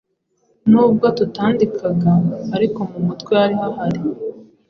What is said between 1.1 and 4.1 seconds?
tutandikaga ariko mumutwe hari hahari